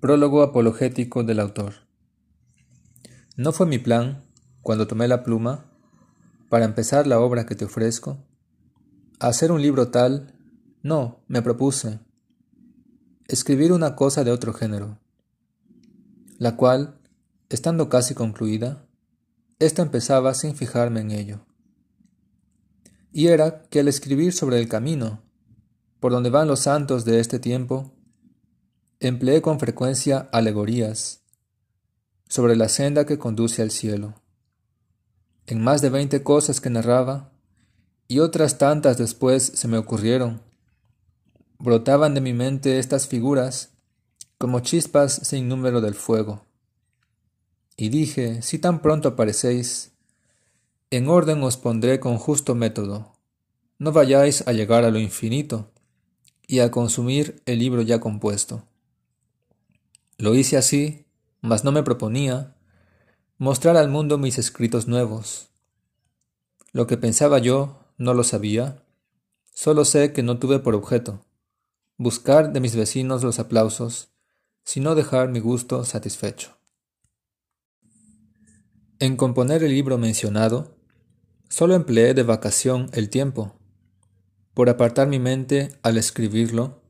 [0.00, 1.74] Prólogo apologético del autor.
[3.36, 4.24] No fue mi plan,
[4.62, 5.66] cuando tomé la pluma,
[6.48, 8.16] para empezar la obra que te ofrezco,
[9.18, 10.32] hacer un libro tal,
[10.82, 12.00] no, me propuse,
[13.28, 14.98] escribir una cosa de otro género,
[16.38, 16.98] la cual,
[17.50, 18.86] estando casi concluida,
[19.58, 21.44] ésta empezaba sin fijarme en ello.
[23.12, 25.20] Y era que al escribir sobre el camino,
[26.00, 27.99] por donde van los santos de este tiempo,
[29.00, 31.22] empleé con frecuencia alegorías
[32.28, 34.14] sobre la senda que conduce al cielo.
[35.46, 37.32] En más de veinte cosas que narraba,
[38.08, 40.42] y otras tantas después se me ocurrieron,
[41.58, 43.70] brotaban de mi mente estas figuras
[44.36, 46.44] como chispas sin número del fuego.
[47.76, 49.92] Y dije, si tan pronto aparecéis,
[50.90, 53.12] en orden os pondré con justo método.
[53.78, 55.70] No vayáis a llegar a lo infinito
[56.46, 58.66] y a consumir el libro ya compuesto.
[60.20, 61.06] Lo hice así,
[61.40, 62.54] mas no me proponía
[63.38, 65.48] mostrar al mundo mis escritos nuevos.
[66.72, 68.84] Lo que pensaba yo no lo sabía,
[69.54, 71.24] solo sé que no tuve por objeto
[71.96, 74.10] buscar de mis vecinos los aplausos,
[74.62, 76.56] sino dejar mi gusto satisfecho.
[78.98, 80.76] En componer el libro mencionado,
[81.48, 83.54] solo empleé de vacación el tiempo,
[84.52, 86.82] por apartar mi mente al escribirlo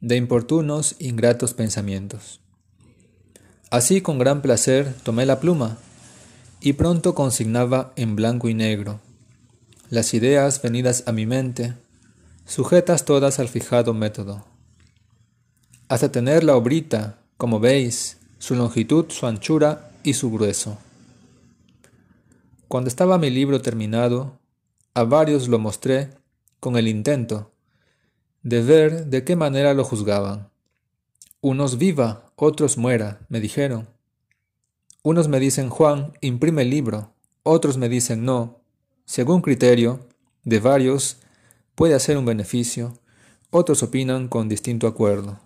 [0.00, 2.41] de importunos, ingratos pensamientos.
[3.72, 5.78] Así con gran placer tomé la pluma
[6.60, 9.00] y pronto consignaba en blanco y negro
[9.88, 11.72] las ideas venidas a mi mente,
[12.44, 14.44] sujetas todas al fijado método.
[15.88, 20.76] Hasta tener la obrita, como veis, su longitud, su anchura y su grueso.
[22.68, 24.38] Cuando estaba mi libro terminado,
[24.92, 26.10] a varios lo mostré
[26.60, 27.52] con el intento
[28.42, 30.51] de ver de qué manera lo juzgaban.
[31.44, 33.88] Unos viva, otros muera, me dijeron.
[35.02, 38.60] Unos me dicen Juan, imprime el libro, otros me dicen no.
[39.06, 40.06] Según criterio
[40.44, 41.16] de varios,
[41.74, 42.96] puede hacer un beneficio,
[43.50, 45.40] otros opinan con distinto acuerdo.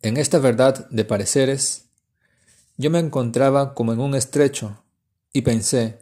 [0.00, 1.84] En esta verdad de pareceres,
[2.78, 4.82] yo me encontraba como en un estrecho,
[5.30, 5.98] y pensé,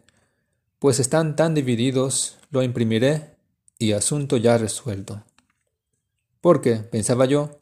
[0.78, 3.34] pues están tan divididos, lo imprimiré
[3.81, 5.25] y asunto ya resuelto.
[6.41, 7.59] Porque, pensaba yo,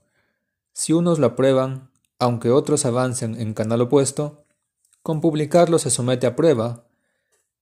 [0.80, 4.46] si unos lo aprueban, aunque otros avancen en canal opuesto,
[5.02, 6.86] con publicarlo se somete a prueba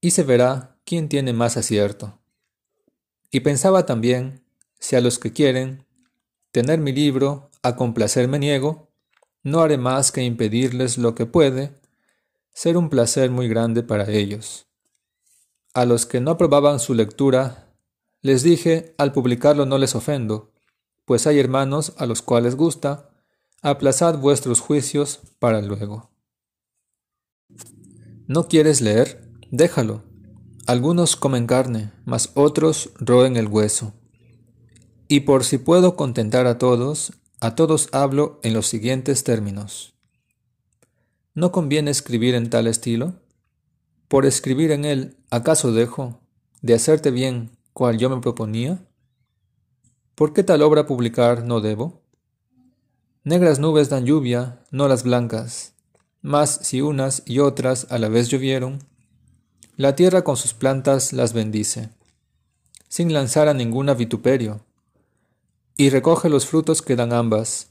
[0.01, 2.21] y se verá quién tiene más acierto.
[3.33, 4.45] Y pensaba también,
[4.79, 5.85] si a los que quieren
[6.53, 8.89] tener mi libro a complacer me niego,
[9.43, 11.75] no haré más que impedirles lo que puede
[12.55, 14.69] ser un placer muy grande para ellos.
[15.75, 17.67] A los que no aprobaban su lectura,
[18.23, 20.53] les dije, al publicarlo no les ofendo,
[21.05, 23.08] pues hay hermanos a los cuales gusta,
[23.63, 26.11] aplazad vuestros juicios para luego.
[28.27, 29.29] ¿No quieres leer?
[29.51, 30.05] Déjalo.
[30.67, 33.95] Algunos comen carne, mas otros roen el hueso.
[35.09, 39.95] Y por si puedo contentar a todos, a todos hablo en los siguientes términos.
[41.35, 43.15] ¿No conviene escribir en tal estilo?
[44.09, 46.21] Por escribir en él, ¿acaso dejo
[46.61, 48.87] de hacerte bien cual yo me proponía?
[50.15, 52.03] ¿Por qué tal obra publicar no debo?
[53.29, 55.75] Negras nubes dan lluvia, no las blancas,
[56.23, 58.79] mas si unas y otras a la vez llovieron,
[59.77, 61.91] la tierra con sus plantas las bendice,
[62.89, 64.65] sin lanzar a ninguna vituperio,
[65.77, 67.69] y recoge los frutos que dan ambas,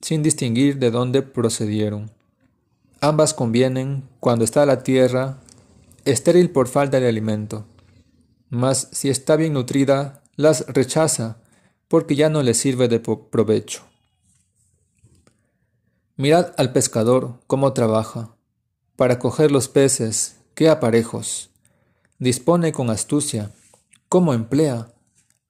[0.00, 2.12] sin distinguir de dónde procedieron.
[3.00, 5.40] Ambas convienen cuando está la tierra
[6.04, 7.66] estéril por falta de alimento,
[8.48, 11.38] mas si está bien nutrida, las rechaza
[11.88, 13.82] porque ya no le sirve de provecho.
[16.16, 18.36] Mirad al pescador cómo trabaja,
[18.96, 21.50] para coger los peces, qué aparejos.
[22.18, 23.52] Dispone con astucia,
[24.08, 24.94] cómo emplea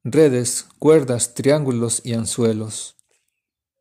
[0.05, 2.97] redes, cuerdas, triángulos y anzuelos.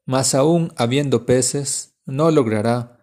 [0.05, 2.99] Mas aún habiendo peces, no logrará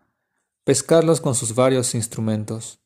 [0.64, 2.80] pescarlos con sus varios instrumentos.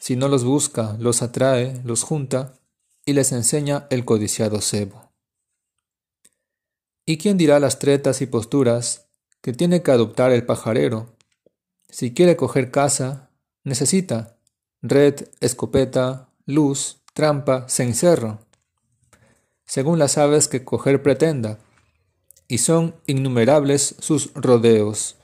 [0.00, 2.54] Si no los busca, los atrae, los junta
[3.04, 5.12] y les enseña el codiciado cebo.
[7.06, 9.07] ¿Y quién dirá las tretas y posturas
[9.40, 11.14] que tiene que adoptar el pajarero?
[11.88, 13.30] Si quiere coger caza,
[13.64, 14.36] necesita
[14.82, 18.38] red, escopeta, luz, trampa, cencerro,
[19.64, 21.58] según las aves que coger pretenda,
[22.46, 25.16] y son innumerables sus rodeos.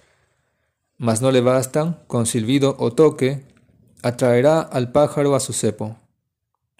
[0.99, 3.47] Mas no le bastan, con silbido o toque,
[4.03, 5.99] atraerá al pájaro a su cepo.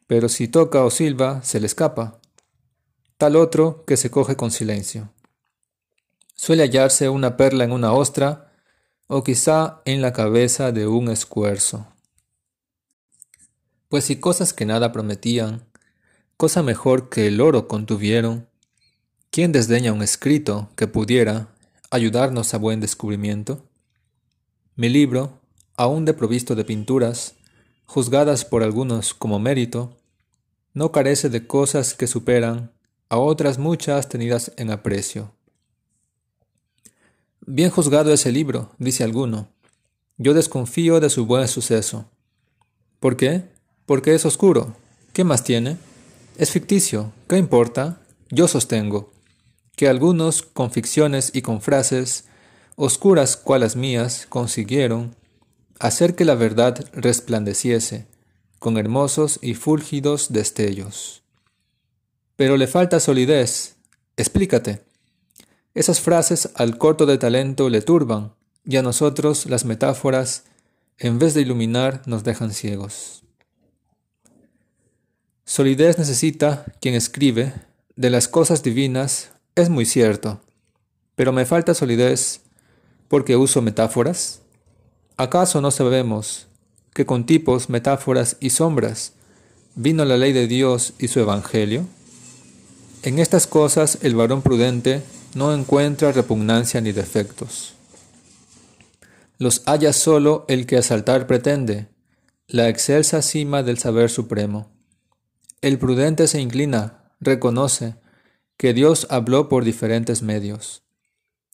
[0.07, 2.21] Pero si toca o silba, se le escapa
[3.25, 5.14] tal otro que se coge con silencio.
[6.45, 8.53] Suele hallarse una perla en una ostra
[9.07, 11.87] o quizá en la cabeza de un escuerzo.
[13.89, 15.65] Pues si cosas que nada prometían,
[16.37, 18.47] cosa mejor que el oro contuvieron,
[19.31, 21.49] ¿quién desdeña un escrito que pudiera
[21.91, 23.67] ayudarnos a buen descubrimiento?
[24.77, 25.41] Mi libro,
[25.79, 27.37] aún provisto de pinturas,
[27.87, 29.97] juzgadas por algunos como mérito,
[30.75, 32.71] no carece de cosas que superan
[33.09, 35.33] a otras muchas tenidas en aprecio.
[37.47, 39.49] Bien juzgado ese libro, dice alguno.
[40.17, 42.07] Yo desconfío de su buen suceso.
[43.01, 43.45] ¿Por qué?
[43.85, 44.75] Porque es oscuro.
[45.13, 45.77] ¿Qué más tiene?
[46.39, 47.13] Es ficticio.
[47.29, 48.01] ¿Qué importa?
[48.31, 49.13] Yo sostengo
[49.77, 52.25] que algunos con ficciones y con frases
[52.77, 55.15] oscuras cuales mías consiguieron
[55.79, 58.07] hacer que la verdad resplandeciese
[58.59, 61.23] con hermosos y fúlgidos destellos.
[62.37, 63.77] Pero le falta solidez.
[64.17, 64.94] Explícate.
[65.75, 68.33] Esas frases al corto de talento le turban,
[68.65, 70.45] y a nosotros las metáforas,
[70.99, 73.25] en vez de iluminar, nos dejan ciegos.
[75.45, 77.53] Solidez necesita quien escribe
[77.97, 80.41] de las cosas divinas, es muy cierto,
[81.17, 82.41] pero me falta solidez
[83.09, 84.41] porque uso metáforas.
[85.17, 86.47] ¿Acaso no sabemos
[86.93, 89.13] que con tipos, metáforas y sombras
[89.75, 91.87] vino la ley de Dios y su evangelio?
[93.03, 95.03] En estas cosas el varón prudente
[95.35, 97.75] no encuentra repugnancia ni defectos.
[99.39, 101.89] Los halla solo el que asaltar pretende,
[102.47, 104.71] la excelsa cima del saber supremo.
[105.61, 107.97] El prudente se inclina, reconoce
[108.57, 110.83] que Dios habló por diferentes medios,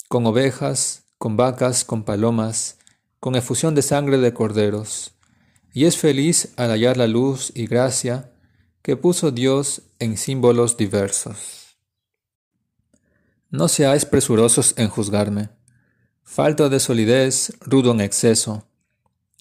[0.09, 2.79] con ovejas, con vacas, con palomas,
[3.21, 5.13] con efusión de sangre de corderos,
[5.73, 8.33] y es feliz al hallar la luz y gracia
[8.83, 11.60] que puso Dios en símbolos diversos.
[13.51, 15.51] No seáis presurosos en juzgarme.
[16.23, 18.69] Falta de solidez, rudo en exceso.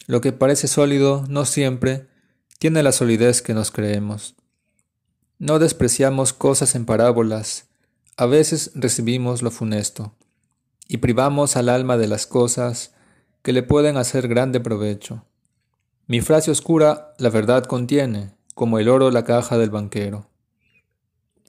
[0.07, 2.07] Lo que parece sólido no siempre
[2.57, 4.35] tiene la solidez que nos creemos.
[5.37, 7.67] No despreciamos cosas en parábolas,
[8.17, 10.15] a veces recibimos lo funesto,
[10.87, 12.95] y privamos al alma de las cosas
[13.43, 15.23] que le pueden hacer grande provecho.
[16.07, 20.27] Mi frase oscura la verdad contiene, como el oro la caja del banquero.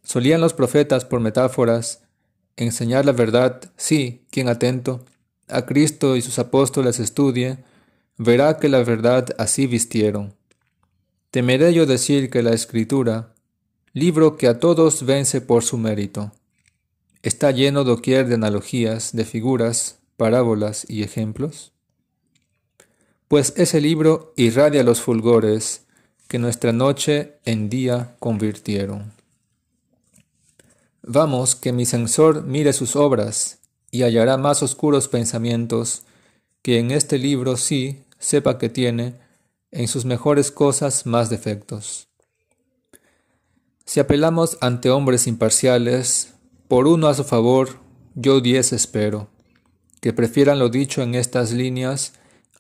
[0.02, 2.02] Solían los profetas, por metáforas,
[2.56, 5.04] enseñar la verdad, sí, quien atento
[5.48, 7.58] a Cristo y sus apóstoles estudie,
[8.16, 10.34] verá que la verdad así vistieron.
[11.30, 13.34] Temeré yo decir que la Escritura,
[13.92, 16.32] libro que a todos vence por su mérito,
[17.22, 21.72] está lleno doquier de analogías, de figuras, parábolas y ejemplos?
[23.28, 25.86] Pues ese libro irradia los fulgores
[26.28, 29.12] que nuestra noche en día convirtieron.
[31.02, 33.60] Vamos, que mi censor mire sus obras
[33.90, 36.02] y hallará más oscuros pensamientos
[36.62, 39.14] que en este libro sí sepa que tiene
[39.70, 42.08] en sus mejores cosas más defectos.
[43.84, 46.34] Si apelamos ante hombres imparciales,
[46.68, 47.80] por uno a su favor,
[48.14, 49.28] yo diez espero,
[50.00, 52.12] que prefieran lo dicho en estas líneas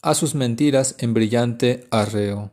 [0.02, 2.52] a sus mentiras en brillante arreo.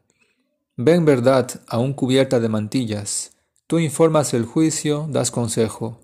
[0.76, 3.32] Ven verdad, aún cubierta de mantillas.
[3.68, 6.00] Tú informas el juicio, das consejo.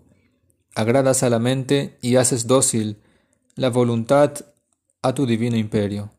[0.75, 3.01] Agradas a la mente y haces dócil
[3.56, 4.33] la voluntad
[5.01, 6.12] a tu divino imperio.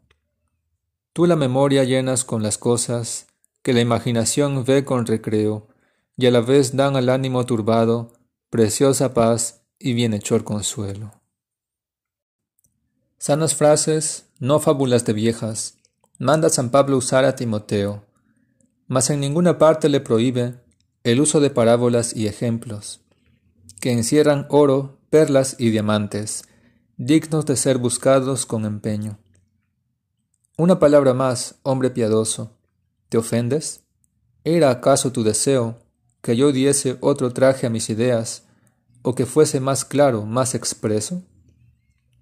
[1.12, 3.26] Tú la memoria llenas con las cosas
[3.62, 5.68] que la imaginación ve con recreo,
[6.16, 8.12] y a la vez dan al ánimo turbado
[8.50, 11.12] preciosa paz y bienhechor consuelo.
[13.18, 15.76] Sanas frases, no fábulas de viejas,
[16.18, 18.04] manda San Pablo usar a Timoteo
[18.86, 20.60] mas en ninguna parte le prohíbe
[21.04, 23.02] el uso de parábolas y ejemplos,
[23.78, 26.44] que encierran oro, perlas y diamantes,
[26.96, 29.18] dignos de ser buscados con empeño.
[30.56, 32.56] Una palabra más, hombre piadoso,
[33.10, 33.82] ¿te ofendes?
[34.44, 35.78] ¿Era acaso tu deseo
[36.22, 38.44] que yo diese otro traje a mis ideas,
[39.02, 41.22] o que fuese más claro, más expreso?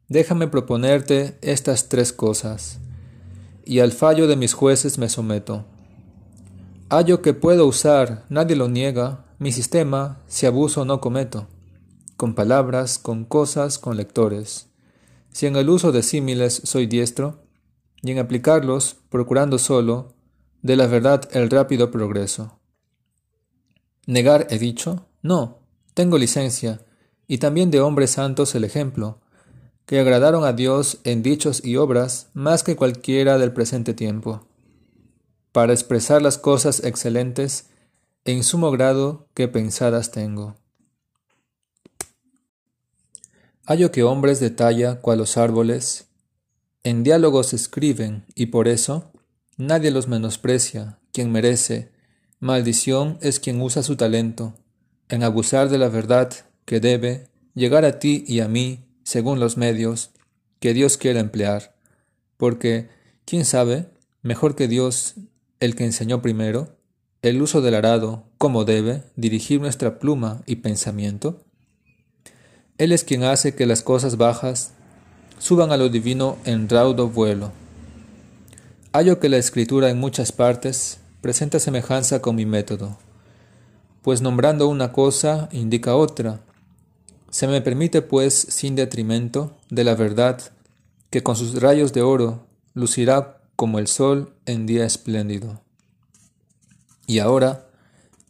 [0.09, 2.81] Déjame proponerte estas tres cosas,
[3.65, 5.67] y al fallo de mis jueces me someto
[6.94, 11.49] Hallo que puedo usar, nadie lo niega, mi sistema, si abuso no cometo,
[12.18, 14.68] con palabras, con cosas, con lectores.
[15.30, 17.46] Si en el uso de símiles soy diestro,
[18.02, 20.12] y en aplicarlos, procurando solo,
[20.61, 22.61] de la verdad el rápido progreso.
[24.06, 25.61] Negar he dicho, no,
[25.94, 26.82] tengo licencia,
[27.26, 29.18] y también de hombres santos el ejemplo,
[29.87, 34.46] que agradaron a Dios en dichos y obras más que cualquiera del presente tiempo
[35.52, 37.66] para expresar las cosas excelentes
[38.25, 40.56] en sumo grado que pensadas tengo.
[43.64, 46.06] Hallo que hombres de talla cual los árboles,
[46.82, 49.12] en diálogos escriben, y por eso
[49.56, 51.92] nadie los menosprecia, quien merece,
[52.40, 54.54] maldición es quien usa su talento,
[55.09, 56.32] en abusar de la verdad
[56.64, 60.11] que debe llegar a ti y a mí, según los medios
[60.59, 61.76] que Dios quiera emplear,
[62.37, 62.88] porque,
[63.25, 63.90] quién sabe,
[64.23, 65.14] mejor que Dios,
[65.62, 66.75] el que enseñó primero,
[67.23, 71.40] el uso del arado, como debe dirigir nuestra pluma y pensamiento?
[72.78, 74.73] Él es quien hace que las cosas bajas
[75.38, 77.52] suban a lo divino en raudo vuelo.
[78.92, 82.99] Hallo que la escritura en muchas partes presenta semejanza con mi método,
[84.02, 86.40] pues nombrando una cosa indica otra.
[87.31, 90.42] Se me permite, pues, sin detrimento de la verdad,
[91.11, 95.61] que con sus rayos de oro lucirá como el sol en día espléndido.
[97.06, 97.66] Y ahora,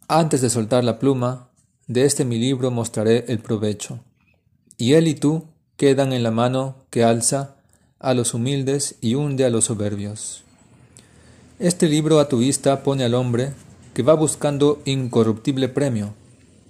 [0.07, 1.49] antes de soltar la pluma,
[1.87, 3.99] de este mi libro mostraré el provecho
[4.77, 5.45] y él y tú
[5.77, 7.55] quedan en la mano que alza
[7.99, 10.43] a los humildes y hunde a los soberbios.
[11.59, 13.53] Este libro a tu vista pone al hombre
[13.93, 16.13] que va buscando incorruptible premio,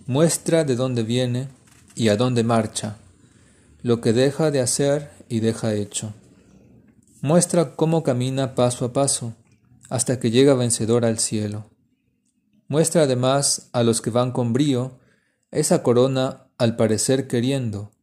[0.05, 1.47] muestra de dónde viene
[1.95, 2.97] y a dónde marcha,
[3.81, 6.13] lo que deja de hacer y deja hecho.
[7.24, 9.34] Muestra cómo camina paso a paso
[9.89, 11.72] hasta que llega vencedor al cielo.
[12.68, 15.00] Muestra además a los que van con brío
[15.50, 17.94] esa corona al parecer queriendo,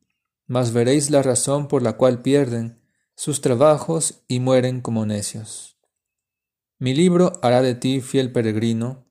[0.47, 2.81] mas veréis la razón por la cual pierden
[3.15, 5.77] sus trabajos y mueren como necios.
[6.79, 9.05] Mi libro hará de ti fiel peregrino,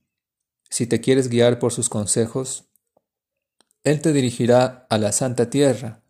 [0.72, 2.66] si te quieres guiar por sus consejos.
[3.84, 6.02] Él te dirigirá a la santa tierra,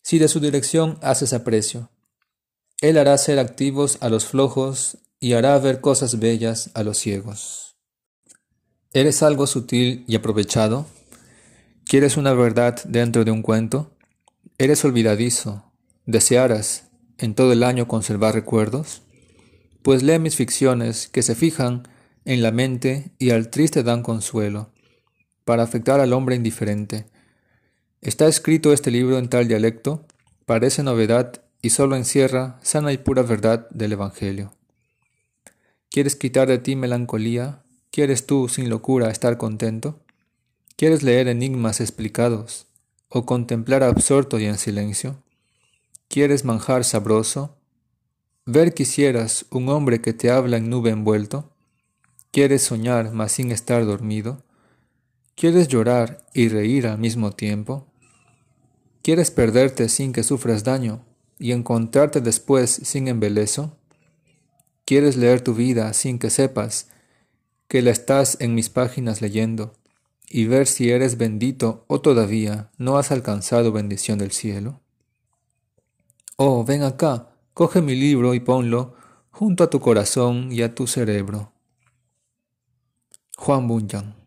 [0.00, 1.90] si de su dirección haces aprecio.
[2.80, 7.76] Él hará ser activos a los flojos y hará ver cosas bellas a los ciegos.
[8.92, 10.86] ¿Eres algo sutil y aprovechado?
[11.84, 13.90] ¿Quieres una verdad dentro de un cuento?
[14.58, 15.72] ¿Eres olvidadizo?
[16.06, 16.84] ¿Desearas
[17.18, 19.02] en todo el año conservar recuerdos?
[19.82, 21.88] Pues lee mis ficciones que se fijan
[22.24, 24.70] en la mente y al triste dan consuelo,
[25.44, 27.06] para afectar al hombre indiferente.
[28.02, 30.06] Está escrito este libro en tal dialecto,
[30.46, 34.52] parece novedad y solo encierra sana y pura verdad del Evangelio.
[35.90, 37.62] ¿Quieres quitar de ti melancolía?
[37.90, 40.00] ¿Quieres tú, sin locura, estar contento?
[40.76, 42.68] ¿Quieres leer enigmas explicados?
[43.08, 45.22] o contemplar absorto y en silencio?
[46.08, 47.56] ¿Quieres manjar sabroso?
[48.44, 51.52] ¿Ver quisieras un hombre que te habla en nube envuelto?
[52.30, 54.44] ¿Quieres soñar mas sin estar dormido?
[55.34, 57.86] ¿Quieres llorar y reír al mismo tiempo?
[59.02, 61.04] ¿Quieres perderte sin que sufras daño
[61.38, 63.76] y encontrarte después sin embeleso?
[64.84, 66.88] ¿Quieres leer tu vida sin que sepas
[67.68, 69.74] que la estás en mis páginas leyendo?
[70.30, 74.80] y ver si eres bendito o todavía no has alcanzado bendición del cielo?
[76.36, 78.94] Oh, ven acá, coge mi libro y ponlo
[79.30, 81.52] junto a tu corazón y a tu cerebro.
[83.36, 84.17] Juan Bunyan